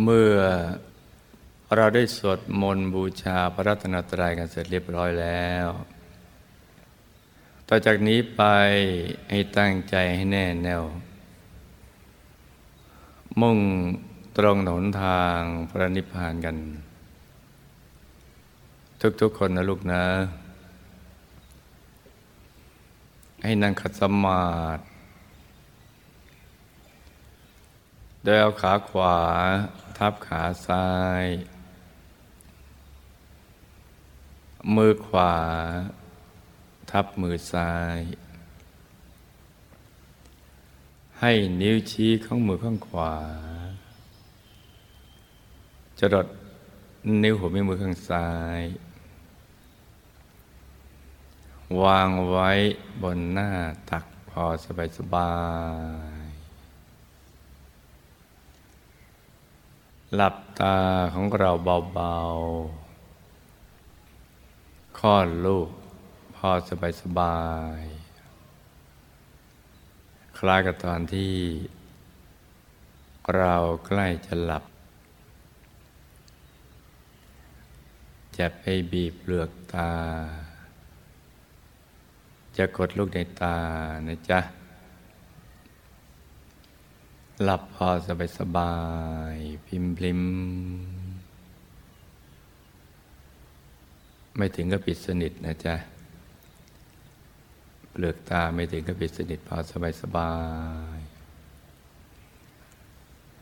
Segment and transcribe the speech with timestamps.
[0.00, 0.36] เมื่อ
[1.76, 5.68] เราได้สวดมนต์บูชาพระรัตนตรัยกันเสร็จเรียบร้อยแล้ว
[7.68, 8.42] ต่อจากนี้ไป
[9.30, 10.84] ให้ตั้งใจให้แน่แน่ว
[13.40, 13.58] มุ่ง
[14.36, 15.40] ตรงหนทาง
[15.70, 16.56] พระนิพพานกัน
[19.20, 20.04] ทุกๆคนนะลูกนะ
[23.44, 24.44] ให้นั่งขัดสมา
[24.76, 24.91] ธิ
[28.24, 29.16] โดยเอาขาขวา
[29.98, 30.88] ทับขาซ้า
[31.22, 31.24] ย
[34.76, 35.34] มือขวา
[36.90, 37.98] ทับมือซ้าย
[41.20, 43.14] ให้นิ้วชี้ของมือข้างขวา
[45.98, 46.26] จะดด
[47.22, 48.28] นิ้วหัวแม่มือข้างซ้า
[48.60, 48.62] ย
[51.82, 52.50] วางไว้
[53.02, 53.50] บนหน้า
[53.90, 55.32] ตักพอสบายสบา
[56.11, 56.11] ย
[60.16, 60.78] หลับตา
[61.14, 61.50] ของเรา
[61.94, 65.68] เบาๆคลอดลูก
[66.34, 67.40] พอสบายสบา
[67.80, 67.82] ย
[70.38, 71.34] คล้ายกับตอนที่
[73.36, 73.54] เรา
[73.86, 74.64] ใกล้จะหลับ
[78.38, 79.92] จะไปบีบเปลือกตา
[82.56, 83.56] จะกดลูกในตา
[84.06, 84.40] นะจ๊ะ
[87.40, 88.74] หลับพอสบายสบา
[89.34, 90.20] ย พิมพิม
[94.36, 95.76] ไม่ถึงกับปิดสนิทนะจ๊ะ
[97.90, 100.32] เปลือกตาไม่ถึงกับปิดสนิทพอสบายสบา
[100.96, 100.98] ย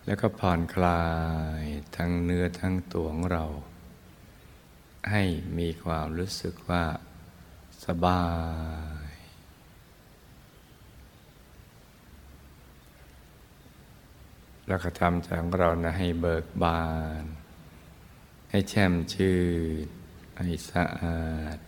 [0.06, 1.04] แล้วก็ผ่อนคลา
[1.60, 1.64] ย
[1.97, 3.44] ทั้งเนื้อทั้งตัวของเรา
[5.10, 5.22] ให้
[5.58, 6.84] มีความรู้สึกว่า
[7.86, 8.22] สบา
[8.99, 8.99] ย
[14.70, 16.82] แล้วก็ทำใจของเรานะให้เบิกบา
[17.22, 17.24] น
[18.50, 19.38] ให้แช่มชื่
[19.84, 19.86] น
[20.38, 21.24] ให้สะอา
[21.56, 21.58] ด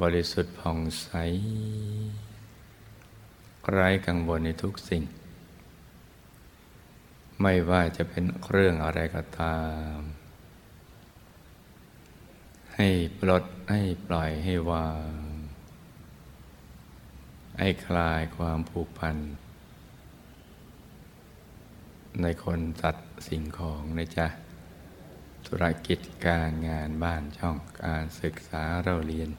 [0.00, 1.08] บริสุทธิ์ผ่องใส
[3.70, 5.02] ไร้กังวลในทุกสิ่ง
[7.40, 9.58] ไม่ว่าจะเป็นเรื่องอะไรก็ตา
[9.96, 9.96] ม
[12.76, 12.88] ให้
[13.18, 15.12] ปลดให้ปล่อยให้วาง
[17.58, 19.16] ให้คลายความผูกพัน
[22.20, 24.26] ในคนสัตว์สิ่งของนะจ๊ะ
[25.46, 29.30] ธุรกิจการงานบ้านช่องการศึกษาเราเรียน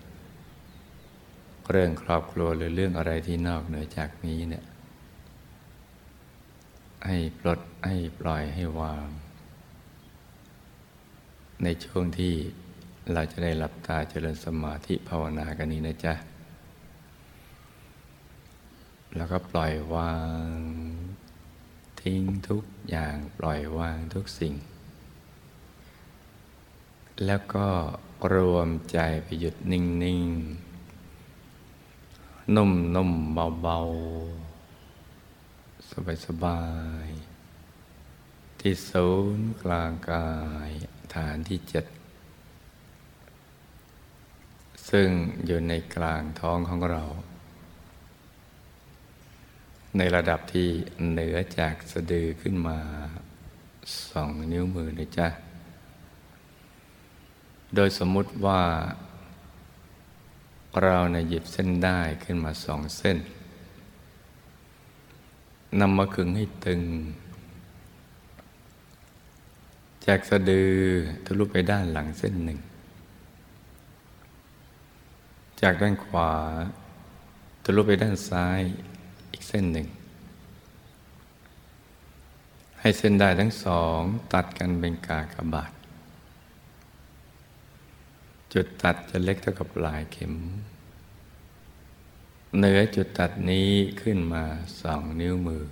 [1.72, 4.66] เรื่องครอบครัวหรือเรื่องอะไรที่นอกเหนือจากนี้เนี่ย
[7.06, 9.07] ให้ปลดให้ปล่อยให้วาง
[11.63, 12.34] ในช่วงที่
[13.13, 16.13] เราจะได้หลับตาเจริญสมาธิภาวนากันนี้นะจ๊ะ
[19.16, 20.13] แล้วก็ปล่อยวา
[20.45, 20.47] ง
[22.03, 24.53] ทิ้งทุกอย่างปล่อยวางทุกสิ่ง
[27.25, 27.68] แล้วก็
[28.34, 30.28] รวมใจไปหยุดนิ่ง
[31.19, 33.78] ๆ นุ่มนุ่มเบาเบา
[35.90, 36.62] สบายสบา
[37.06, 37.08] ย
[38.59, 40.30] ที่ศูนย์กลางกา
[40.68, 40.70] ย
[41.14, 41.85] ฐานที่เจ็ด
[44.90, 45.09] ซึ่ง
[45.46, 47.03] อยู่ในกลางท้องของเรา
[49.98, 50.68] ในระดับที่
[51.09, 52.80] เหนือจากสะดือขึ้นมา
[54.09, 55.28] สองนิ้วมือนะจ๊ะ
[57.76, 58.62] โดยสมมุติว่า
[60.82, 63.18] เราในหยิบเส้นได้ขึ้นมาสองเส้น
[65.80, 66.82] นำมาขึงให้ตึง
[70.06, 70.74] จากสะดือ
[71.26, 72.59] ทะลุไปด้านหลังเส้นหนึ่ง
[75.62, 76.32] จากด้านขวา
[77.64, 78.62] ทะลุไปด้านซ้าย
[79.48, 79.88] เส้นหนึ่ง
[82.80, 84.00] ให้เส้นได้ทั้งสอง
[84.34, 85.72] ตัดกันเป็นกากบาท
[88.53, 90.34] จุดตัดจะเล็กเท่ากับลายเข็ม
[92.58, 93.70] เหนือจุดตัดนี้
[94.02, 94.44] ขึ้นมา
[94.82, 95.64] สองนิ้วมือ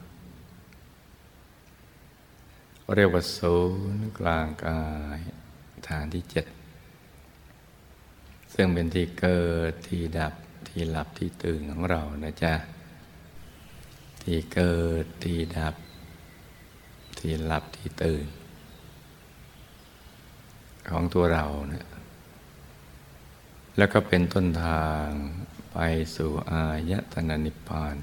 [2.96, 3.58] เรียกว่าศู
[3.96, 4.82] นย์กลางกา
[5.18, 5.20] ย
[5.88, 6.46] ฐานที่เจ็ด
[8.54, 9.42] ซึ่งเป็นที่เกิ
[9.72, 10.34] ดที่ดับ
[10.68, 12.54] ที่หลับที่ตื่นของเรานะจ๊ะ
[14.22, 15.76] ที่เกิดที่ดับ
[17.20, 18.26] ที่หลับที่ตื่น
[20.90, 21.88] ของตัวเราเนะี่ย
[23.78, 25.08] แล้วก็เป็นต้นทาง
[25.74, 25.78] ไป
[26.16, 27.96] สู่อายตนะนิพพาน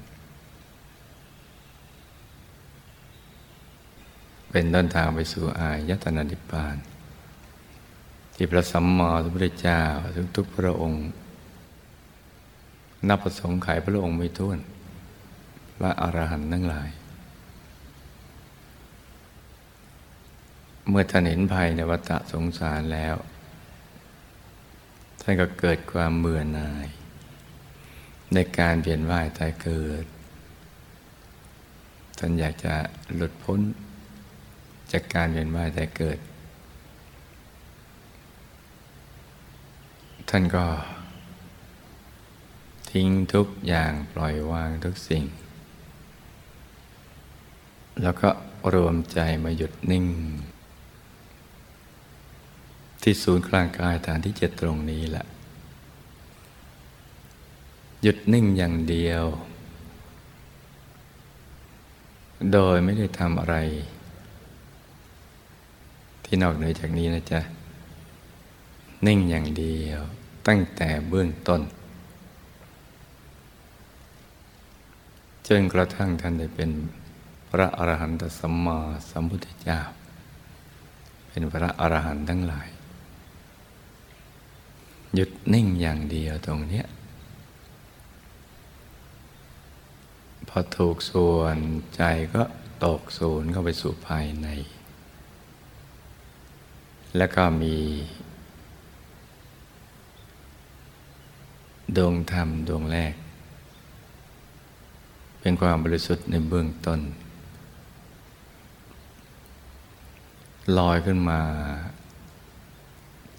[4.51, 6.75] เป็นต้นทางไปสู่อายตนะนิพพาน
[8.35, 9.81] ที่พระสัมมาสัมพุทธเจ้า
[10.35, 11.03] ทุกๆพระองค์
[13.07, 14.59] นับประสงค์ขายพระองค์ไม่ท้วน
[15.79, 16.89] พระอรหันต์ทั้งหลาย
[20.89, 23.15] เมื่อท่านเห็นภัยในวัฏสงสารแล้ว
[25.21, 26.87] ท่านก็เกิดความเบื่อหน่าย
[28.33, 30.05] ในการเปลี่ยนว่ายตายเกิด
[32.17, 32.75] ท่านอยากจะ
[33.15, 33.59] หลุดพ้น
[34.91, 36.19] จากการเวียนว่ายตายเกิด
[40.29, 40.65] ท่านก็
[42.91, 45.23] ทิ้งทุกอย่างปล่อยวางทุกสิ่ง
[48.01, 48.29] แล้วก็
[48.73, 50.05] รวมใจมาหยุดนิ่ง
[53.01, 55.25] ที่ศูนย์กลางกายฐานที่เจ็ดตรงนี้แหละ
[58.01, 59.23] หยุดนิ่งอย่างเดียว
[62.53, 63.55] โดยไม่ได้ทำอะไร
[66.25, 67.41] ที่นอกเหนือจากนี้นะจ๊ะ
[69.07, 70.01] นิ่งอย่างเดียว
[70.47, 71.61] ตั้งแต่เบื้องต้น
[75.47, 76.69] จนกระทั่งท่านได้เป็น
[77.49, 78.77] พระอรหันตสัมมา
[79.09, 79.79] สัมพุทธเจ้า
[81.29, 82.69] เป็นพระอรหันต์ทั้งหลาย
[85.13, 86.85] หยุดนิ่งอย่างเดียวตรงเนี้ย
[90.47, 91.57] พอถูกส่วน
[91.95, 92.01] ใจ
[92.35, 92.43] ก็
[92.85, 94.47] ตกศูนย์เข้าไปสู่ภายใน
[97.17, 97.75] แล้วก็มี
[101.97, 103.13] ดวงธรรมดวงแรก
[105.41, 106.99] เป็นความบริสุทธิ์ในเบื้องต้น
[110.77, 111.41] ลอยขึ้นมา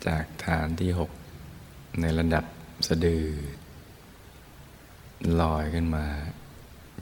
[0.07, 1.11] จากฐานที่หก
[2.01, 2.45] ในระดับ
[2.87, 3.27] สะดือ
[5.41, 6.07] ลอยขึ้นมา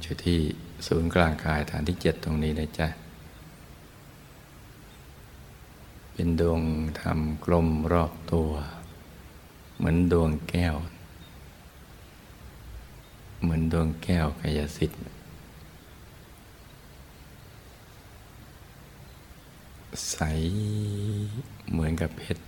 [0.01, 0.39] อยู่ที่
[0.87, 2.89] ศูนย์กลางกายฐานที่เจ็ดตรงนี้นะจ๊ะ
[6.13, 6.63] เป็นดวง
[7.01, 8.51] ธรรมกลมรอบตัว
[9.77, 10.77] เหมือนดวงแก้ว
[13.41, 15.01] เหมือนดวงแก้วกายสิทธิ์
[20.11, 20.19] ใส
[21.71, 22.43] เหมือนกับเพชร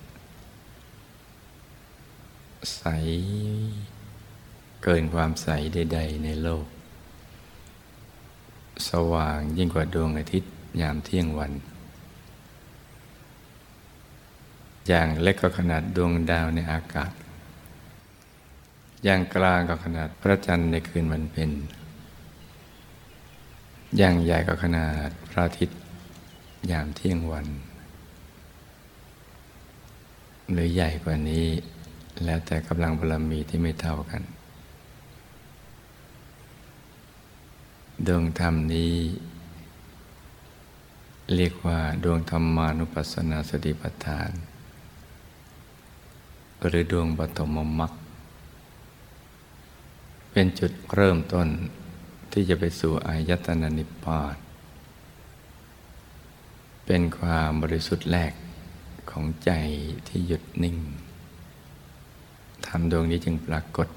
[2.77, 2.83] ใส
[4.83, 6.67] เกินความใสใด ๆ ในโลก
[8.89, 10.51] สว่างยิ่งกว่าดวงอาทิตย์
[10.81, 11.53] ยามเที่ยงวัน
[14.89, 17.13] อย่างเล็กก็ขนาดดวงดาวในอากาศ
[19.05, 21.51] อย่างกลางก็ขนาดพระจันทร์ในคืนวันเพ็ญ
[23.97, 25.80] อย่างใหญ่ก็ขนาดพระอาทิตย์
[26.71, 27.47] ยามเที่ยงวัน
[30.53, 31.47] หรือใหญ่กว่านี้
[32.25, 34.23] แล้วแต่กำลังบารมีที่ไม่เท่ากัน
[38.07, 38.95] ดวงธรรมนี้
[41.35, 44.31] เรียกว่าดวงธรรมานุปัสสนาสติปัฏฐาน
[46.67, 47.93] หรือดวงปฐมมรรค
[50.31, 51.49] เป็นจุดเริ่มต้น
[52.33, 54.50] ที่จะไปสู่อายตนะนิพพาน
[56.93, 58.33] เป็นความบริสุทธิ์แรก
[59.11, 59.51] ของใจ
[60.09, 60.77] ที่หยุดนิ่ง
[62.67, 63.89] ธรรมดวงนี้จึงปรากฏ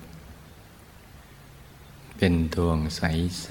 [2.18, 3.50] เป็นดวงใส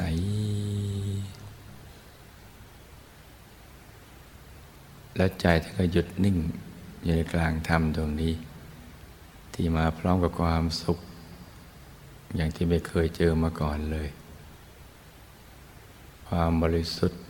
[5.03, 6.37] ๆ แล้วใจท่านก็หยุดนิ่ง
[7.03, 8.33] อยู่ในกลางธรรมดวงนี้
[9.55, 10.99] ที่มาพร้อมกับความสุข
[12.37, 14.09] อย่างที่ไม่เคยเจอมาก่อนเลย
[16.29, 17.22] ความบริสุทธิ์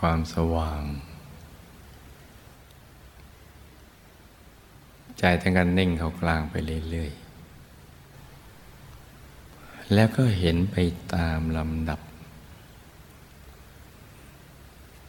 [0.00, 0.82] ความสว่าง
[5.18, 6.54] ใจทั้งกันนิ่งเขากลางไป
[6.90, 7.20] เรื่อยๆ
[9.94, 10.76] แล้วก็เห็นไป
[11.14, 12.00] ตามลำดับ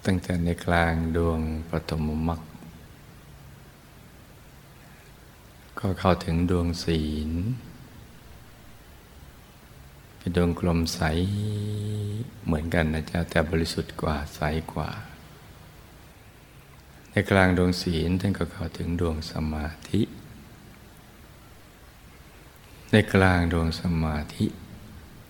[0.05, 2.41] ตั้งแต่ในกลางดวงปฐมมรรค
[5.79, 7.31] ก็เข้าถึงดวงศีล
[10.17, 11.01] เป็นดวงกลมใส
[12.45, 14.41] เหมือนกันนะจ๊ะแต่บริสุทธิ์กว่าใส
[14.73, 14.89] กว่า
[17.11, 20.01] ในกลางดวงศีลท่านก็เข้าถึงดวงสมาธิ
[22.91, 24.45] ในกลางดวงสมาธิ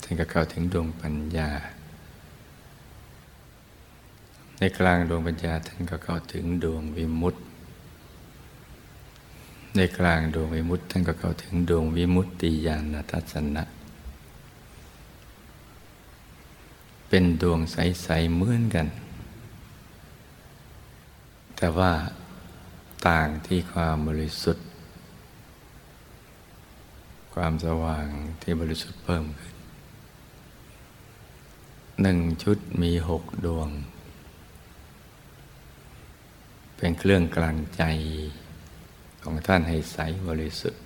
[0.04, 1.52] ท่านก็เข้าถึงดวงปัญญา
[4.60, 7.42] ในกลางดวงปัญญาท่านก็เข้าถึงดวงวิมุตติ
[9.76, 13.64] ในกลางดวงวิมุตติท่านก็เข้าถึงดวงวิมุตติญาณทัศนะ
[17.14, 18.88] เป็นดวงใส ๆ เหมือนกัน
[21.58, 21.92] แต่ว่า
[23.08, 24.66] ต่างที่ความบริสุทธิ์
[27.34, 28.08] ความสว่าง
[28.42, 29.56] ที่บริสุทธิ์เพิ่มขึ้น
[32.02, 33.70] หนึ่งชุดมีหกดวง
[36.76, 37.84] เป็นเครื่องกลั่นใจ
[39.24, 40.82] ของท่านให้ใสบริสุทธิ์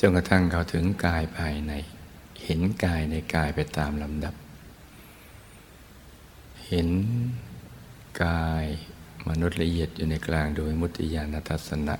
[0.00, 1.74] จนกระทั่งเขาถึงกายภายใน
[2.44, 4.34] เห็นกายในกายไปตามลำดับ
[6.68, 6.88] เห็น
[8.22, 8.66] กาย
[9.28, 11.96] มนุษย์ละเอียดอยู่ในกลางโดยมุติยานทัศนะ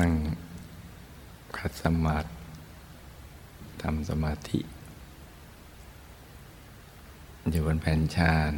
[0.00, 0.12] นั่ง
[1.56, 2.28] ขัดสมาธิ
[3.82, 4.60] ทำสมาธิ
[7.50, 8.52] อยู่บนแผ่นชาน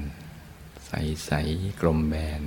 [0.86, 2.42] ใสๆกลมแบน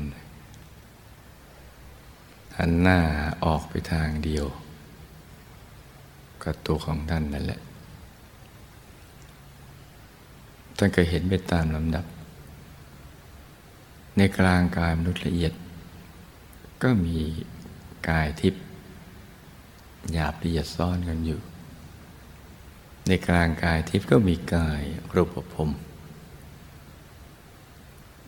[2.58, 3.00] หันหน้า
[3.46, 4.46] ออกไปทางเดียว
[6.44, 7.62] กับตัวของท่านนั่นแหละ
[10.78, 12.06] ท่านก็เห็นไปตามลำดับ
[14.18, 15.54] ในกลางกายมนุษย์ละเอียด
[16.84, 17.18] ก็มี
[18.10, 18.64] กายทิพย์
[20.14, 21.40] หยาบละเอียดซ่อนกันอยู่
[23.08, 24.82] ในกลางกายทิพย์ก็มีกาย
[25.16, 25.70] รูปภพ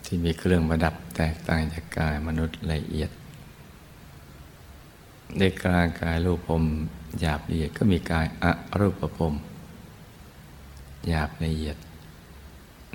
[0.05, 3.09] ที่มีเครื่องประดับแตกต่างจากกายมนุษย์ละเอียด
[5.39, 6.63] ในกลางกายรูปภพ
[7.19, 8.45] หยาบละเอียดก็มีกายอ
[8.79, 9.33] รูปภพ
[11.07, 11.77] หยาบละเอียด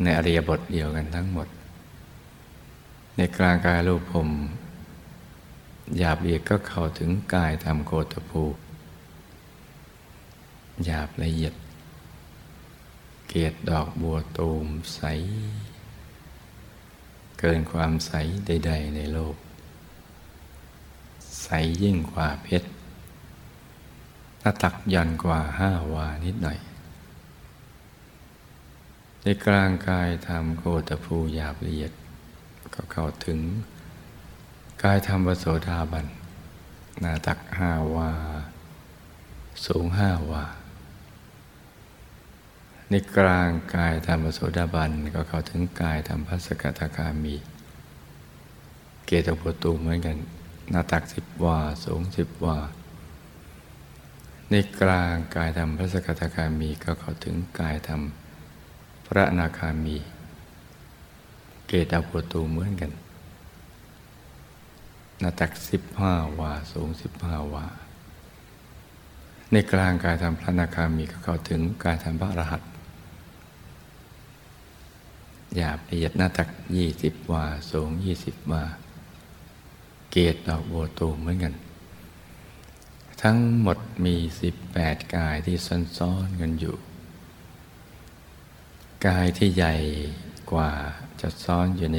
[0.03, 1.49] ในอริยบทเดียวกันทั้งหมด
[3.17, 4.29] ในกลางกายรูปภพ
[5.99, 8.45] หยาบละเอียดก็เข้าถึงกายธรรมโคตภู
[10.85, 11.55] หยาบละเอียด
[13.29, 15.01] เกตดอกบัวตูมใส
[17.39, 18.13] เกินความใส
[18.47, 19.37] ใด ๆ ในโลก
[21.43, 21.49] ใส
[21.83, 22.69] ยิ่งกว่าเพชร
[24.41, 26.59] หน้าตักยันกว่าห้าวานิดหน่อย
[29.23, 31.93] ในกลางกายธรรมโคตภูหยาบละเอียด
[32.75, 33.39] ก็เข้าถึง
[34.83, 36.07] กายธรรมวโสดาบัน
[37.01, 38.11] หน้าตักห้าวา
[39.67, 40.45] สูงห้าวา
[42.91, 47.37] ในกลางกายธรรมโสดาบันก็เข้าถึงกายธรรมพัสกตาคามี
[49.07, 50.17] เกตโพตูเหมือนกัน
[50.71, 52.59] หน้าตักสิบวา สูงสิบวา
[54.51, 58.03] ในกลางกายธรรมพระสกทาคามีก็เข้าถึงกายธรรม
[59.07, 59.97] พระนาคามี
[61.67, 62.93] เกตาโพตูเหมือนกัน
[65.21, 67.67] หน้าตักสิบห้าวา สูงสิบห้าวา
[69.53, 72.63] ในกลางกายธรรมพระนาคามีก็เข้าถึงกายธรรมพระรหัส
[75.57, 78.65] หยาบละเอียดหน้าตักยี่สิบวา สูงยี่สิบวา
[80.11, 81.55] เกตดอกโบตูเหมือนกัน
[83.23, 85.57] ทั้งหมดมีสิบแปดกายที่
[85.99, 86.77] ซ้อนๆกันอยู่
[89.07, 89.75] กายที่ใหญ่
[90.53, 90.71] กว่า
[91.21, 91.99] จะซ้อนอยู่ใน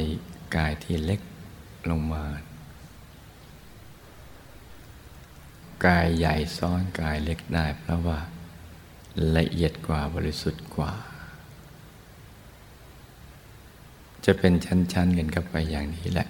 [0.55, 1.21] กายที่เล็ก
[1.89, 2.25] ลงมา
[5.85, 8.19] กายใหญ่ซ้อนกายเล็กได้ เพราะว่า
[9.37, 10.93] ละเอียดกว่าบริสุทธิ์กว่า
[14.25, 16.27] จะเป็นชั้นๆกันเข้าไปอย่างนี้แหละ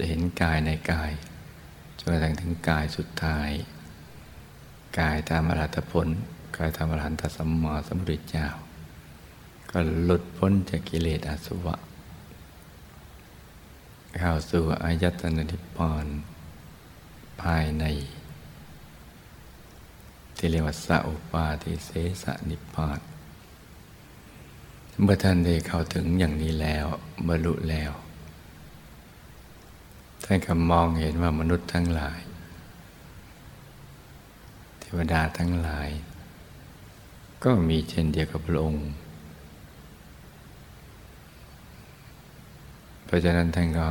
[0.00, 1.10] จะเห็นกายในกาย
[1.98, 3.50] จนกระทั่งถึงกายสุดท้าย
[4.98, 6.08] กายตามอรัตผล
[6.56, 8.48] กายตามอรหันตสัมมาสัมพุทธเจ้า
[9.70, 11.76] ก็หลุดพ้นจากกิเลสอาสวะ
[14.18, 16.06] เข้าสู่อายตนะนิพพาน
[17.42, 17.84] ภายใน
[20.36, 21.90] ที่เรียกว่าสัพปาทิเส
[22.22, 23.00] สนิพพาน
[25.02, 26.86] เมื่อท่านได้เข้าถึงอย่างนี้แล้ว
[27.26, 27.92] บรรลุแล้ว
[30.32, 32.20] ท่านก็มองเห็นว่ามนุษย์ทั้งหลาย
[34.80, 35.88] เทวดาทั้งหลาย
[37.44, 38.88] ก็มีเช่นเดียวกับพระองค์
[43.04, 43.88] เพราะฉะนั้นท่านก็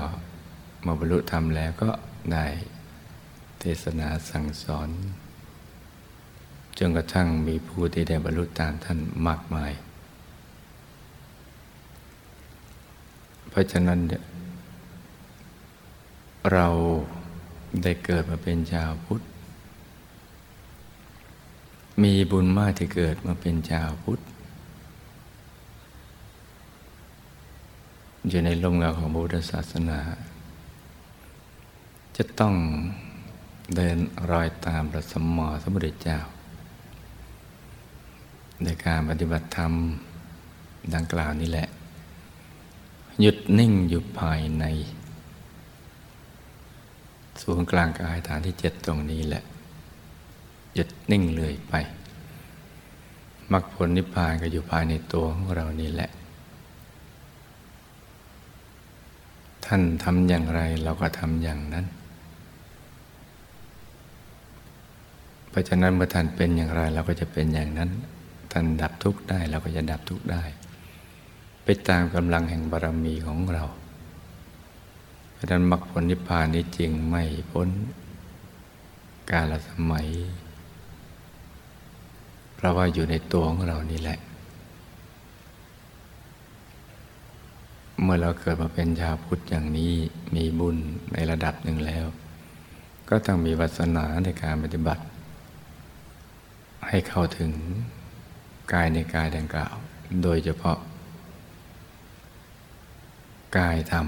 [0.86, 1.90] มาบรรลุธรรมแล้วก็
[2.34, 2.46] ได้
[3.60, 4.90] เทศนาสั่งสอน
[6.78, 9.72] จนกระทั่งมีผู้ที่ได้บรรลุตามท่านมากมาย
[13.50, 14.22] เพราะฉะนั้นเนี่ย
[16.54, 16.68] เรา
[17.84, 19.22] ได้เกิดมาเป็นชาวพุทธ
[22.04, 24.20] มีบุญมากที่เกิดมาเป็นชาวพุทธ
[28.28, 30.00] อยู่ในลมเงาของพุทธศาสนา
[32.18, 32.56] จะต้อง
[33.76, 33.98] เดิน
[34.32, 36.20] รอยตามพระสมมอสมุทรเจ้า
[38.64, 39.74] ในการปฏิบัติธรรม
[40.94, 41.68] ดังกล่าวนี้แหละ
[43.22, 44.66] หยุดนิ่งอยู่ภายใน
[47.42, 49.44] ศูนย์กลางกายฐานที่เจ็ดตรงนี้แหละ
[50.74, 51.74] หยุดนิ่งเลยไป
[53.52, 56.10] มรรคผลนิพพานก็อยู่ภายในตัวของเรานี่แหละ
[59.66, 61.86] ท่านทำอย่างไรเราก็ทำอย่างนั้น
[65.50, 67.90] เพราะฉะนั้นเมื่อท่านเป็นอย่างไรเราก็จะเป็นอย่างนั้น
[68.52, 70.44] ท่านดับทุกข์ได้เราก็จะดับทุกข์ได้
[71.64, 73.64] ไปตามกำลังแห่งบารมีของเรา
[75.40, 77.70] ราะนั้นมรรคผลนิพพานนี้จริงไม่พ้น
[79.30, 80.08] กาลสมัย
[82.56, 84.20] เพราะว่าอยู่ในตัวของเรานี่แหละ
[88.02, 89.94] เมื่อเราเกิดมาเป็นชาวพุทธอย่างนี้
[90.36, 90.78] มีบุญ
[91.14, 92.06] ในระดับหนึ่งแล้ว
[93.10, 95.04] ก็ต้องมีวัสนาในการปฏิบัติ
[96.88, 97.52] ให้เข้าถึง
[98.74, 99.76] กายในกายดังกล่าว
[100.24, 100.78] โดยเฉพาะ
[103.58, 104.08] กายธรรม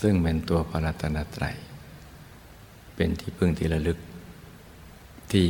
[0.00, 1.56] ซึ่งเป็นตัวพระรัตนตรัย
[2.94, 3.98] เป็นที่พึ่งที่ระลึก
[5.32, 5.48] ที่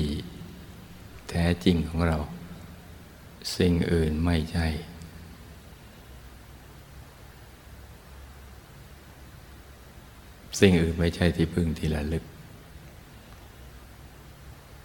[1.28, 2.18] แท้จริงของเรา
[3.56, 4.66] สิ่งอื่นไม่ใช่
[10.60, 12.24] สิ่งอื่นไม่ใช่ที่พึ่งที่ระลึก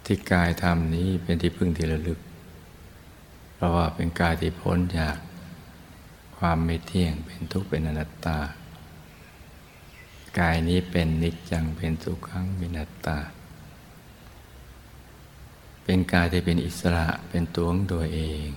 [0.04, 2.18] ที่กายธรรมนี้เป็นที่พึ่งที่ระลึก
[3.54, 5.16] เพราะว่าเป็นกายที่พ้นจาก
[6.38, 8.38] ความไม่เที่ยงเป็นทุกข์เป็นอนัตตา
[10.38, 13.18] กายนี้เป็นนิจจังเป็นสุขังเป็นอนัตตา
[15.84, 18.48] เป็นกายที่เป็นอิสระเป็นตัวของตัวเอง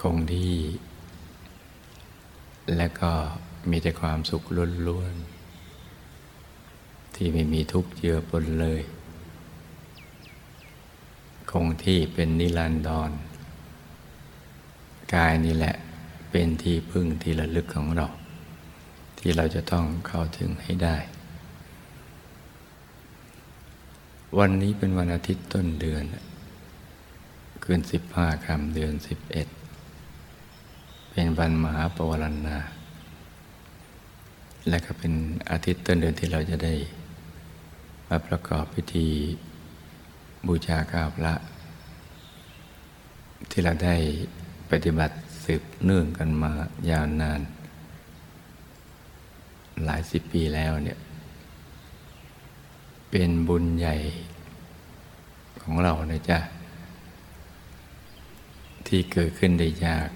[0.00, 0.58] คงที่
[2.76, 3.12] และก็
[3.70, 4.42] มีแต่ความสุข
[4.88, 8.80] ล้วนๆ ที่ไม่มีทุกข์เจือปนเลย
[11.50, 13.10] คงที่เป็นนิรันดร
[15.14, 15.74] กายนี่แหละ
[16.30, 18.06] เป็นที่พึ่งที่ระลึกของเรา
[19.20, 20.96] ที่เราจะต้องเข้าถึงให้ได้
[24.38, 26.04] วันนี้เป็นวันอาทิตย์ต้นเดือน
[27.62, 29.48] คืนสิบห้าคำเดือนสิบเอ็ด
[31.10, 32.58] เป็นวันมหาปวารณา
[34.68, 35.12] และก็เป็น
[35.50, 36.74] อาทิตย์ต้นเดือนที่เราจะได้
[38.08, 39.08] มาประกอบพิธี
[40.46, 41.34] บูชาข้าวพระ
[43.50, 43.96] ที่เราได้
[44.70, 46.52] ปฏิบัติสืบเนื่องกันมา
[46.90, 47.40] ยาวนาน
[49.84, 50.98] หลายสิบปีแล้วเนี่ย
[53.10, 53.96] เป็นบุญใหญ่
[55.62, 56.38] ของเรานะจ๊ะ
[58.86, 60.08] ที่เกิดขึ้นได้ยาก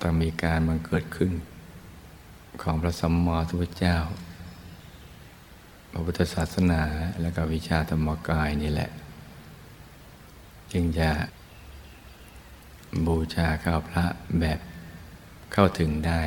[0.00, 1.30] ต้องมีการมันเกิดขึ้น
[2.62, 3.96] ของพระสัมมาสัมพุทธเจ้า
[5.90, 6.82] พระพุทธศาสนา
[7.20, 8.90] และก็วิชาธรรมกายนี่แหละ
[10.72, 11.10] จึงจะ
[13.06, 14.04] บูชาข้าวพระ
[14.40, 14.58] แบบ
[15.52, 16.22] เข้าถึงได้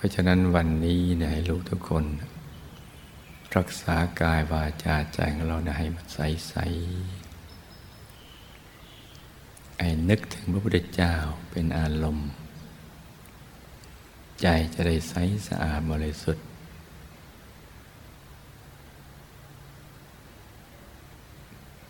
[0.00, 2.04] เพราะฉะนั้นวันนี้เนี่ยให้ลูกทุกคน
[3.56, 6.54] รักษากายวาจาใจของเราให้มันใสใส
[9.78, 11.14] ไอ้นึกถึงพระพุทธเจ้า
[11.50, 12.30] เป็นอารมณ์
[14.42, 15.14] ใจจะได้ใส
[15.48, 16.44] สะอาดบริสุทธิ์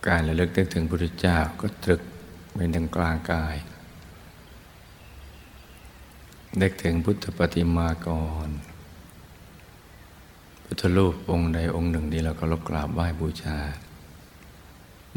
[0.06, 2.02] การระลึกนึกถึงพระพุทธเจ้าก็ตรึก
[2.56, 3.56] เป็นทางกลางกาย
[6.58, 8.08] นึกถึงพุทธปฏิมาก
[8.46, 8.48] ร
[10.64, 13.58] พุทธรูปองค์ใดองค์หนึ่งที่เราก็รบกราบไหว้บูชา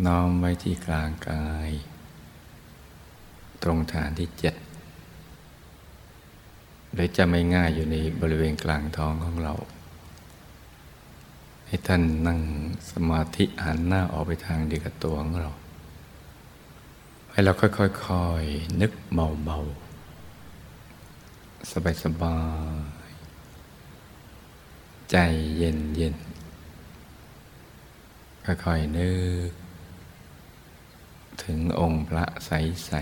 [0.06, 1.70] น้อมไว้ที่กลางกาย
[3.64, 4.56] ตรงฐานที่เจ็ด
[6.94, 9.54] หรือจะไม่ง่ายอยู่ในบริเวณกลางท้องของเรา
[11.68, 12.40] ให้ท่านนั่ง
[12.92, 15.52] สมาธิหันหน้าออกไปทางเดียวกับตัวของเรา
[17.32, 19.83] ให้เราค่อยๆนึกเบาๆ
[21.72, 21.74] ส
[22.22, 22.38] บา
[23.10, 25.18] ยๆใจ
[25.58, 26.24] เย็นๆ
[28.46, 29.12] ค่อยๆนึ
[29.50, 29.52] ก
[31.44, 32.94] ถึงองค์พระใส ๆ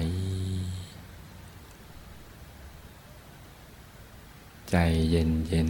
[4.71, 4.75] ใจ
[5.09, 5.69] เย็นเย็น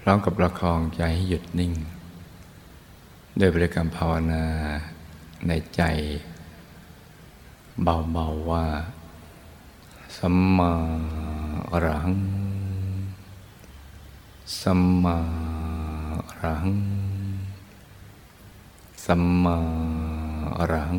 [0.00, 1.72] พร้อมกับประคองใจให้หยุดนิ่ง
[3.38, 4.44] ด้วยบริกรรมภาวนา
[5.48, 5.82] ในใจ
[7.82, 8.66] เบา ๆ ว่า
[10.16, 10.72] สัมมา
[11.72, 12.10] อรัง
[14.60, 15.16] สัมมา
[16.28, 16.68] อรัง
[19.04, 19.58] สัมมา
[20.58, 20.96] อรัง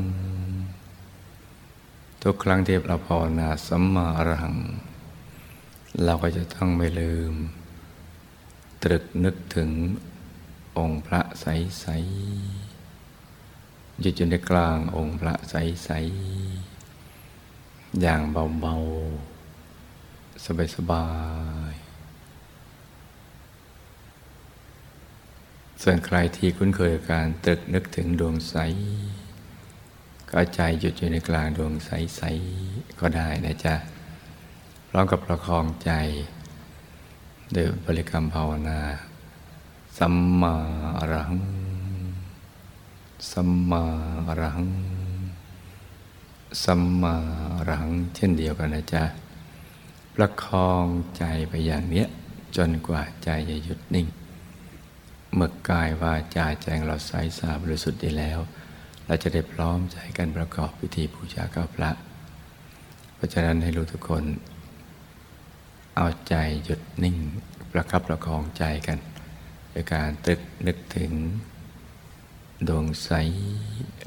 [2.21, 4.55] ทุกครั้งที่เราภาวนาสัมมาอรัง
[6.03, 7.33] เราก็จะต้องไม่ลืม
[8.83, 9.69] ตรึกนึกถึง
[10.77, 16.74] องค์พระใสๆอยู่จนในกลางองค์พระใสๆ
[18.01, 21.05] อย่างเบาๆ สบา
[21.71, 21.85] ยๆ
[25.81, 28.55] ส่วนใครที่คุ้นเคยกับการตรึกนึกถึงดวงใส
[30.31, 32.21] ก็ใจหยุดอยู่ในกลางดวงใส
[32.59, 33.75] ๆ ก็ได้นะจ๊ะ
[34.89, 35.91] พร้อมกับประคองใจ
[37.55, 38.79] ด้วยบริกรรมภาวนา
[39.97, 40.53] สัมมา
[40.99, 41.39] อรหัง
[43.31, 43.83] สัมมา
[44.27, 44.67] อรหัง
[46.63, 47.15] สัมมา
[47.53, 49.03] อรหังเช่นเดียวกันนะจ๊ะ
[50.15, 50.85] ประคอง
[51.17, 52.07] ใจไปอย่างเนี้ย
[52.57, 54.07] จนกว่าใจจะหยุดนิ่ง
[55.33, 58.39] เมื่อกายวาจาใจเราใสสาบริสุทธิ์ดีแล้ว
[59.05, 61.91] เราจะได้พร้อมใจกันประกอบพิธีบูชาข้าพระ
[63.15, 64.23] เพราะฉะนั้นให้รู้ทุกคน
[65.95, 67.17] เอาใจหยุดนิ่ง
[67.71, 68.97] ประคับประคองใจกัน
[69.69, 71.11] โดยการตึกนึกถึง
[72.67, 73.11] ดวงใส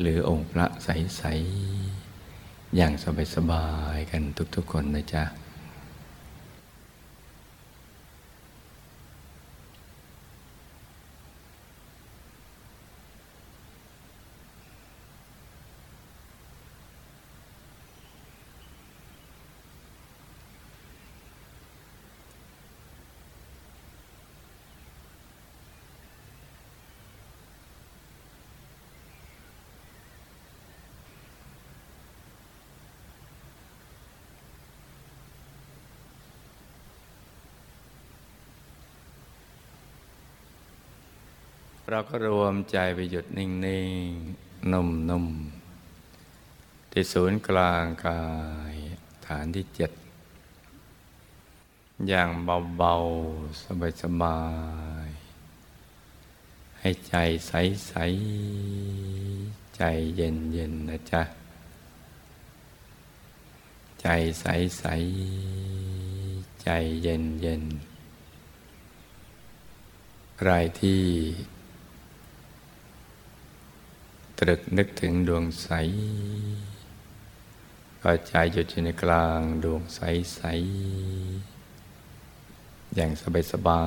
[0.01, 1.88] หรือองค์พระใสๆ
[2.77, 2.93] อย่าง
[3.35, 4.23] สบายๆกัน
[4.55, 5.23] ทุกๆคนนะจ๊ะ
[41.93, 48.23] เราก็รวมใจไปหยุดนิ่งๆ นุ่มๆ ที่ศูนย์กลางกา
[48.73, 48.75] ย
[49.27, 49.91] ฐานที่เจ็ด
[52.09, 52.29] อย่าง
[52.77, 54.41] เบาๆ สบา
[55.07, 57.15] ยๆ ให้ใจ
[57.49, 59.83] ใสๆ ใจ
[60.17, 61.23] เย็นๆ นะจ๊ะ
[64.03, 64.09] ใจ
[64.41, 66.69] ใสๆ ใจ
[67.03, 71.03] เย็นๆใครที่
[74.39, 75.69] ตรึกนึกถึงดวงใส
[78.03, 80.01] ก็ใจหยุดอยู่ในกลางดวงใส
[80.35, 80.41] ใส
[82.95, 83.85] อย่างสบายสบา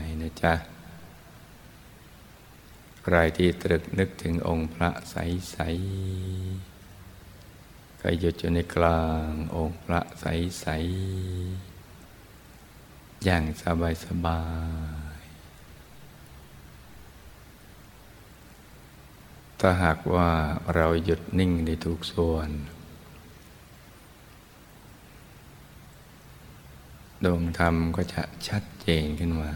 [0.00, 0.54] ยนะจ๊ะ
[3.02, 5.16] ใครที่ตรึกนึกถึงองค์พระใส
[5.50, 5.58] ใส
[8.00, 10.24] ก็หยุดอยู่ในกลางองค์พระใส
[10.60, 10.66] ใส
[13.24, 14.40] อย่างสบายสบา
[15.06, 15.07] ย
[19.60, 20.30] ถ้าหากว่า
[20.74, 22.48] เราหยุดนิ่งในทุกส่วน
[27.24, 29.52] ดวงธรรมก็จะชัดเจนขึ้นมา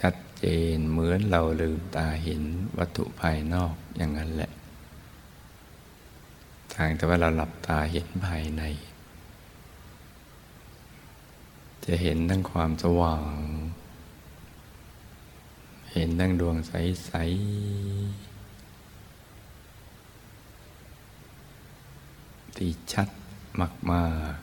[0.00, 2.42] ชัดเจนเหมือนเราลืมตาเห็น
[2.78, 4.50] วัตถุภายนอกอย่างนั้นแหละ
[6.74, 8.62] ทางแต่ว่าเราหลับตาเห็นภายใน
[11.84, 13.34] จะเห็นทั้งความสว่าง
[15.92, 17.14] เห็นดังดวงใส ๆ
[22.56, 23.08] ที่ชัด
[23.90, 24.40] มากๆ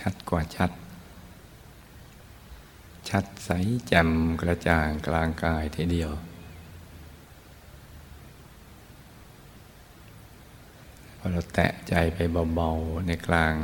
[0.00, 0.70] ชัดกว่าชัด
[3.08, 3.50] ชัดใส
[3.88, 4.10] แจ่ม
[4.40, 6.12] กระจ่างกลางกายทีเดียว
[11.18, 12.18] พอเราแตะใจไป
[12.54, 13.54] เบา ๆ ในกลาง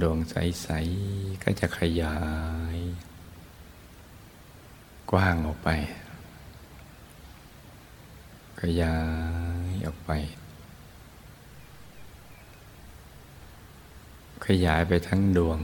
[0.00, 0.68] ดวงใส
[1.06, 2.16] ๆ ก็จะขยา
[2.74, 2.76] ย
[5.10, 5.68] กว้างออกไป
[8.60, 8.96] ขยา
[9.68, 10.10] ยออกไป
[14.46, 15.60] ขยายไปทั้งดวง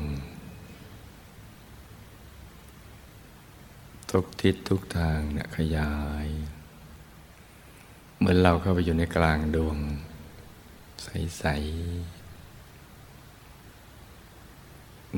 [4.11, 5.93] ทุกทิศทุกทางเนี่ยขยา
[6.25, 6.27] ย
[8.19, 9.79] เหมือนเราเข้าไปอยู่ในกลางดวง
[11.03, 12.22] ใส ๆ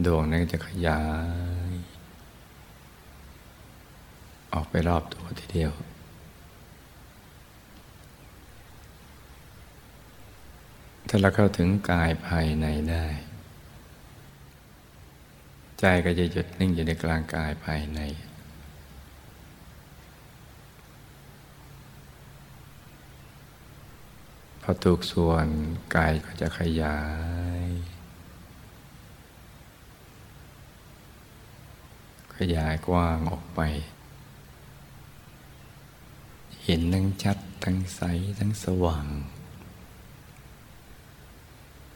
[0.04, 1.02] ดวงนั้นจะขยา
[1.68, 1.70] ย
[4.52, 5.72] ออกไปรอบตัวทีเดียว
[11.08, 13.06] ถ้าเราเข้าถึงกายภายในได้
[15.80, 18.00] ใจก็จะหยุดนิ่งอยู่ในกลางกายภายใน
[24.62, 25.46] พอถูกส่วน
[25.94, 26.98] กายก็จะขยา
[27.62, 27.64] ย
[32.38, 33.60] ขยายกว้างออกไป
[36.64, 38.02] เห็นทั้งชัดทั้งใส
[38.38, 39.06] ทั้งสว่าง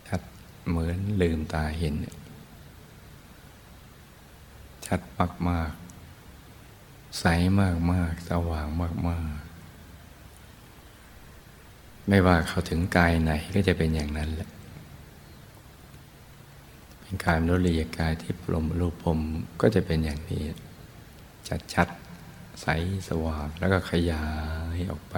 [0.09, 0.23] ชัด
[0.69, 1.95] เหมือนลืมตาเห็น
[4.87, 5.73] ชัดมากมาก
[7.19, 7.25] ใส
[7.61, 9.39] มากมากสว่างมากมาก
[12.09, 14.49] ไม่ว่าเขาถึงกายไหนก็จะเป็นอย่างนั้นแหละ
[17.09, 17.65] เป็นกายมนุษย์
[17.99, 19.21] กายที่ปรมรูปพรม
[19.61, 20.43] ก็จะเป็นอย่างนี้
[21.49, 21.89] ชัดชัด
[22.61, 22.67] ใส
[23.09, 24.25] สว่างแล้วก็ขยา
[24.77, 25.17] ยออกไป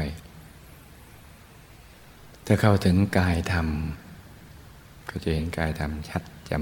[2.47, 3.69] ถ้าเข้าถึงกายธรรม
[5.09, 6.53] ก็จะเห็นกายธรรมชัดจ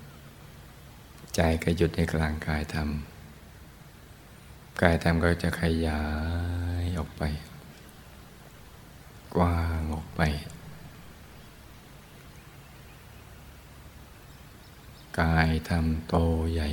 [0.00, 2.88] ำใจก็หยุดในกลางกายธรรม
[4.82, 6.02] กายธรรมก็จะขยา
[6.82, 7.22] ยออกไป
[9.34, 10.22] กว้างออกไป
[15.18, 16.16] กายทำโต
[16.52, 16.70] ใหญ่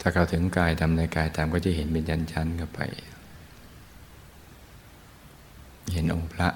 [0.00, 2.80] ถ้าเข้าถึงกายทำในกายตามก็จะเห็นเป็นชั้นๆกันไป
[5.92, 6.48] เห็นองค์พระ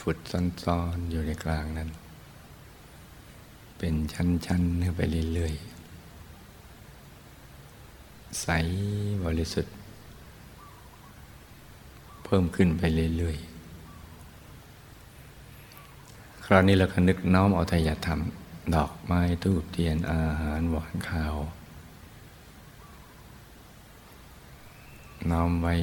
[0.00, 0.18] ฝุด
[0.64, 1.90] ซ้อนๆอยู่ในกลางนั้น
[3.78, 5.00] เป็นชั้นๆเข้าไป
[5.34, 5.74] เรื่อยๆ
[8.42, 8.48] ใส
[9.24, 9.74] บริสุทธิ์
[12.24, 12.82] เพิ่มขึ้นไป
[13.16, 13.53] เรื่อยๆ
[16.48, 18.20] คราวนี้เราก็นึกน้อมเอาทายธรรม
[18.74, 21.36] ดอกไม้ทูบเทียนอาหารหวานข้าว
[25.30, 25.74] น้อมไว้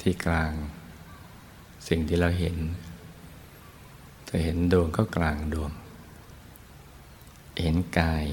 [0.00, 0.52] ที่กลาง
[1.88, 2.56] สิ่งที่เราเห็น
[4.28, 5.72] จะเห็นดวงก็กลางดวง
[7.60, 8.24] เห็นกาย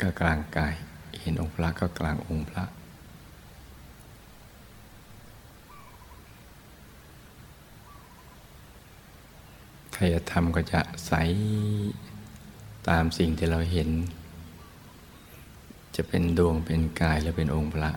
[0.00, 0.74] ก็กลางกาย
[1.20, 11.12] เห็นองค์พระก็กลางองค์พระายธรรมก็จะใส
[12.88, 13.90] ตามสิ่งที่เราเห็น
[15.96, 17.90] จะเป็นดวงเป็นกายและเป็นองค์พระ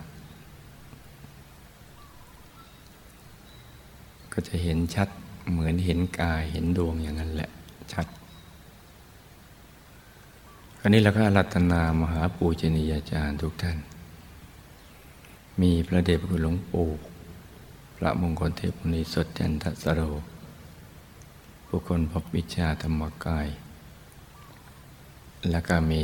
[4.32, 5.08] ก็จะเห็นชัด
[5.50, 7.50] เหมือนเห็นกายเห็นดวงอย่างนั้นแหละ
[7.92, 8.06] ชัด
[10.78, 13.78] คราวนี้เราก็อรัตนามหาปูชนียาจารย์ทุกท่าน
[15.60, 16.88] มีพระเดชพระคุณหลวงปู่
[17.96, 20.02] พระมงคลเทพมุนีสดจันทสโร
[21.70, 23.48] ผู้คนพบวิชาธรรมกาย
[25.50, 26.02] แล้วก็มี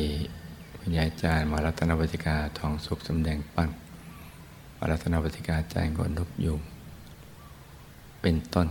[0.81, 3.71] วิญญาจารย์มารัตนวัติกาทองสุขสำแดงปั้น
[4.79, 6.61] มารัตนวัติกาจารย์กนนบยุง
[8.21, 8.69] เป็นต้น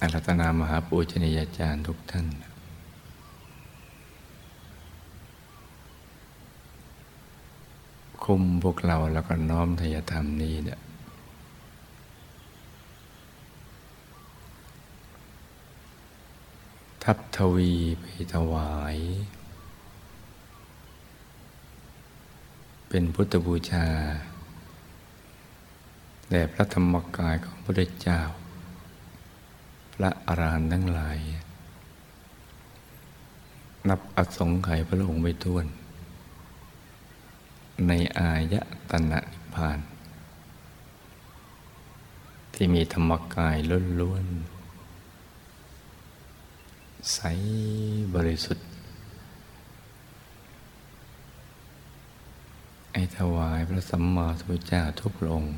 [0.00, 2.26] อารัตนามหาปูชนียาจารย์ทุกท่าน
[8.24, 10.80] คุมพวกเราแล้วก็น้อมทยธรรมนี้เนี่ย
[17.06, 18.96] ทับทวีไปถวาย
[22.88, 23.86] เป็นพุทธบูชา
[26.30, 28.20] แด่พระธรรมกายของพระเจ้า
[29.94, 31.18] พระอรหันต์ทั้งหลาย
[33.88, 35.66] นับอสงไขยพระองค์ไม่ท้วน
[37.86, 38.60] ในอายะ
[38.90, 39.78] ตนะนิพพาน
[42.54, 43.56] ที่มีธรรมกาย
[44.00, 44.61] ล้วนๆ
[47.10, 47.18] ใส
[48.14, 48.66] บริสุทธิ์
[52.92, 55.54] ไอถวายพระสัมมาสัมพุทธเจ้าทุกพระองค์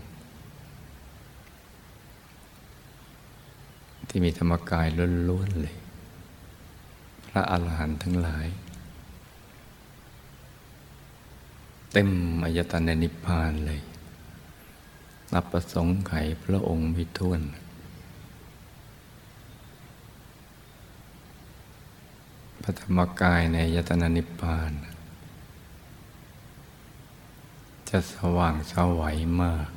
[4.09, 4.87] ที่มีธรรมกาย
[5.29, 5.77] ล้วนๆเลย
[7.29, 8.47] พระอาหารหันต์ทั้งหลาย
[11.93, 12.11] เต็ม
[12.45, 13.81] อายตนะนิพพานเลย
[15.33, 16.13] นับประสงค์ไข
[16.45, 17.41] พระองค์ไม่ท้วน
[22.67, 24.73] พระธรรมกายในยตนานิพพาน
[27.89, 29.69] จะสว่างสวัยมาก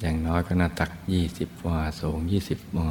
[0.00, 2.90] อย่างน้อยก็น่าตักยี่สิบวาสูงยี่สิบวา